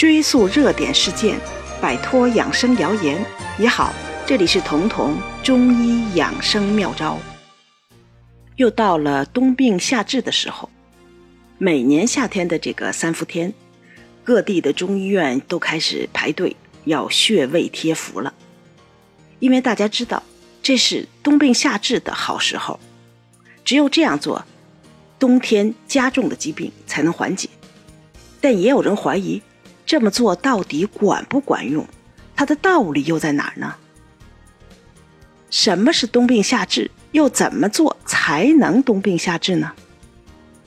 [0.00, 1.38] 追溯热点事件，
[1.78, 3.22] 摆脱养生谣言
[3.58, 3.92] 也好。
[4.24, 7.18] 这里是彤彤中医养生妙招。
[8.56, 10.70] 又到了冬病夏治的时候，
[11.58, 13.52] 每年夏天的这个三伏天，
[14.24, 16.56] 各地的中医院都开始排队
[16.86, 18.32] 要穴位贴符了，
[19.38, 20.22] 因为大家知道
[20.62, 22.80] 这是冬病夏治的好时候，
[23.66, 24.46] 只有这样做，
[25.18, 27.50] 冬天加重的疾病才能缓解。
[28.40, 29.42] 但也有人怀疑，
[29.90, 31.84] 这么做到底管不管用？
[32.36, 33.74] 它的道理又在哪儿呢？
[35.50, 36.92] 什么是冬病夏治？
[37.10, 39.72] 又怎么做才能冬病夏治呢？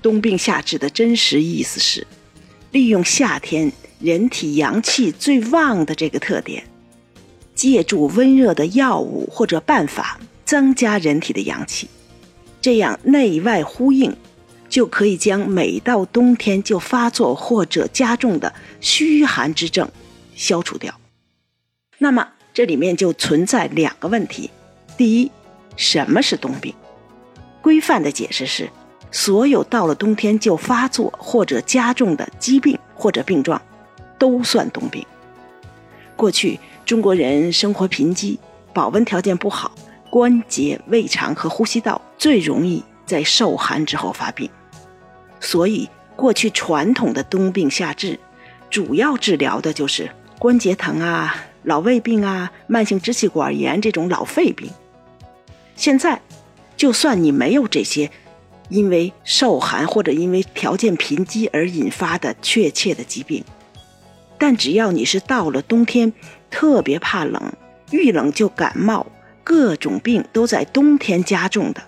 [0.00, 2.06] 冬病夏治的真实意思是，
[2.70, 6.64] 利用夏天人体阳气最旺的这个特点，
[7.54, 11.90] 借助温热的药物或者办法增加人体的阳气，
[12.62, 14.16] 这样内外呼应，
[14.70, 19.90] 就可以将每到冬天就发作或者加重的虚寒之症
[20.34, 20.94] 消除掉。
[21.98, 24.48] 那么这里面就存在两个问题。
[24.96, 25.30] 第一，
[25.76, 26.74] 什么是冬病？
[27.60, 28.70] 规范的解释是，
[29.10, 33.60] 所有到了冬天就发作或者加重的疾病或者病状，
[34.18, 35.04] 都算冬病。
[36.16, 38.38] 过去中国人生活贫瘠，
[38.72, 39.72] 保温条件不好，
[40.08, 44.50] 关节、胃肠和呼吸道最容易在受寒之后发病，
[45.40, 48.18] 所以过去传统的冬病夏治，
[48.68, 54.70] 主要治疗的就是关节疼啊、老胃病啊、慢性支气管炎这种老肺病。
[55.74, 56.20] 现在，
[56.76, 58.10] 就算你没有这些
[58.68, 63.42] 因为受寒或者因为条件贫瘠而引发的确切的疾病，
[64.38, 66.12] 但只要你是到了冬天
[66.50, 67.52] 特别怕冷，
[67.90, 69.06] 遇冷就感冒，
[69.42, 71.82] 各种病都在冬天加重的，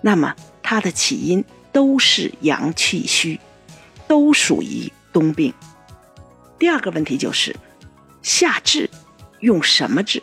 [0.00, 3.40] 那么它的起因都是阳气虚，
[4.06, 5.52] 都属于冬病。
[6.56, 7.54] 第二个问题就是，
[8.22, 8.88] 夏治
[9.40, 10.22] 用什么治？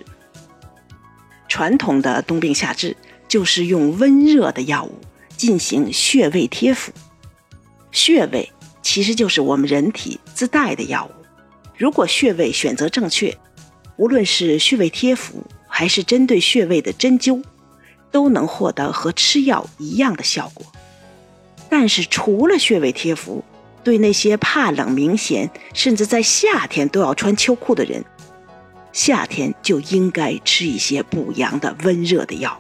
[1.50, 2.96] 传统的冬病夏治
[3.28, 4.98] 就是用温热的药物
[5.36, 6.94] 进行穴位贴敷。
[7.92, 8.50] 穴位
[8.82, 11.12] 其实就是我们人体自带的药物，
[11.78, 13.38] 如果穴位选择正确，
[13.98, 17.44] 无论是穴位贴敷还是针对穴位的针灸，
[18.10, 20.66] 都能获得和吃药一样的效果。
[21.72, 23.42] 但是除了穴位贴敷，
[23.82, 28.04] 对那些怕冷明显，甚至在夏天都要穿秋裤的人。
[28.92, 32.60] 夏天就应该吃一些补阳的温热的药。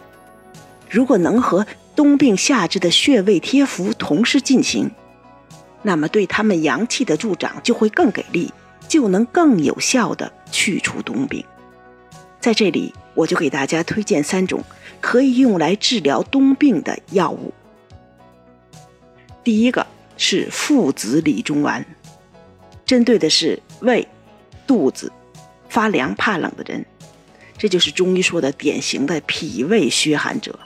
[0.89, 4.89] 如果能和冬病夏治的穴位贴敷同时进行，
[5.81, 8.49] 那么对他们阳气的助长就会更给力，
[8.87, 11.43] 就能更有效的去除冬病。
[12.39, 14.63] 在这里，我就给大家推荐三种
[15.01, 17.53] 可以用来治疗冬病的药物。
[19.43, 19.85] 第一个
[20.17, 21.85] 是附子理中丸，
[22.85, 24.07] 针对的是胃、
[24.65, 25.11] 肚子。
[25.69, 26.85] 发凉怕冷的人，
[27.57, 30.59] 这就是中医说的典型的脾胃虚寒者。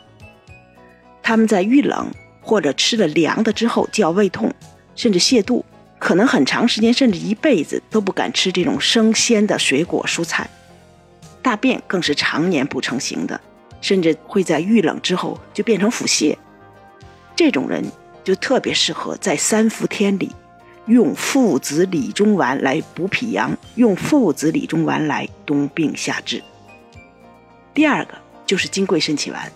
[1.21, 2.09] 他们在遇冷
[2.41, 4.51] 或者吃了凉的之后，就要胃痛，
[4.95, 5.63] 甚至泻肚，
[5.99, 10.49] 可能很长时间甚至一辈子都不敢吃这种生鲜的水果蔬菜。
[11.43, 13.39] 大便更是常年不成形的，
[13.79, 16.35] 甚至会在遇冷之后就变成腹泻。
[17.35, 17.85] 这种人
[18.25, 20.29] 就特别适合在三伏天里。
[20.87, 26.43] 用附子理中丸来补脾阳，用附子理中丸来冬病夏治。
[27.73, 28.13] 第二个
[28.45, 29.51] 就是金匮肾气丸，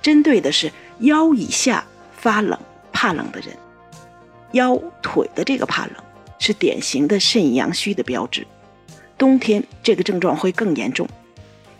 [0.00, 1.84] 针对的是腰以下
[2.16, 2.58] 发冷
[2.90, 3.54] 怕冷的人，
[4.52, 5.94] 腰腿的这个怕冷
[6.38, 8.46] 是典型的肾阳虚的标志，
[9.18, 11.06] 冬天这个症状会更严重，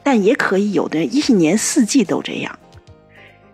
[0.03, 2.59] 但也可以有的人一年四季都这样。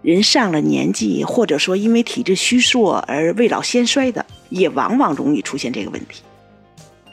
[0.06, 4.24] 人上了年纪，或者说因为体质虚弱而未老先衰的。
[4.48, 6.22] 也往往容易出现这个问题。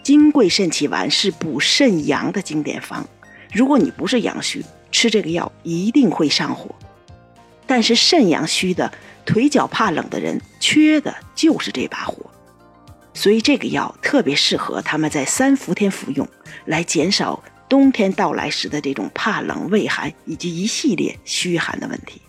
[0.04, 3.04] 金匮肾气丸是补肾阳的经典方，
[3.52, 6.70] 如果你不是阳虚，吃这个药一定会上火。
[7.66, 8.92] 但是肾阳虚的、
[9.26, 12.18] 腿脚怕冷的人，缺的就是这把火，
[13.16, 16.28] 所以这个药特别适合他们在三伏天服用，
[16.66, 22.22] 来减少冬天到来时的这种怕冷、畏寒以及一系列虚寒的问题。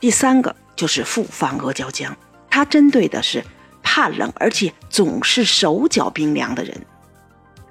[0.00, 2.12] 第三个就是复方阿胶浆，
[2.48, 3.44] 它针对的是。
[3.86, 6.84] 怕冷，而且总是手脚冰凉的人，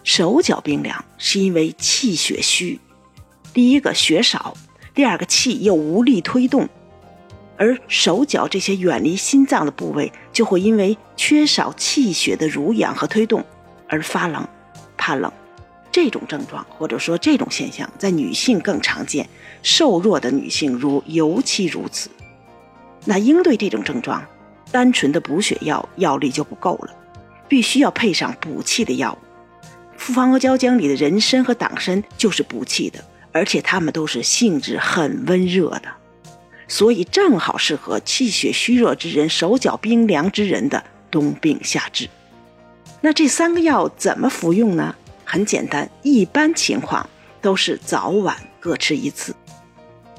[0.04, 2.80] 手脚冰凉是因为气血虚。
[3.52, 4.56] 第一个血少，
[4.94, 6.70] 第二个气又无力推动，
[7.58, 13.44] 而手脚这些远离心脏的部位，就会因为缺少气血的濡养和推动
[13.90, 14.48] 而发冷、
[14.96, 15.30] 怕冷。
[15.94, 19.30] 这种症状或者说这种现象，在女性更常见，
[19.62, 22.10] 瘦弱的女性如尤其如此。
[23.06, 24.22] 那应对这种症状。
[24.72, 26.96] 单纯的补血药药力就不够了，
[27.48, 29.18] 必须要配上补气的药物。
[29.96, 33.00] 复方阿胶浆里的人参和党参就是补气的，
[33.32, 35.84] 而且它们都是性质很温热的，
[36.68, 42.10] 所以正好适合气血虚弱之人、手脚冰凉之人的冬病夏治。
[43.02, 44.96] 那这三个药怎么服用呢？
[45.26, 47.10] 很简单，一般情况
[47.42, 49.36] 都是早晚各吃一次，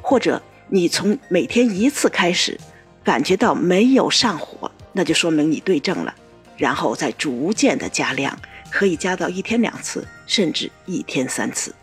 [0.03, 2.59] 或者你从每天一次开始，
[3.03, 6.15] 感觉到没有上火，那就说明你对症了，
[6.57, 8.37] 然后再逐渐的加量，
[8.71, 11.75] 可以加到一天两次，甚至一天三次。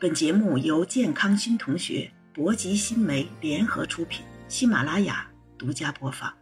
[0.00, 5.29] 本节目由健康新同学、博吉新媒联合出品，喜马拉雅。
[5.60, 6.39] 独家播放。